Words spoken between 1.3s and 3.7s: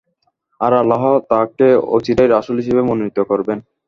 তাঁকে অচিরেই রাসূল হিসেবে মনোনীত করবেন।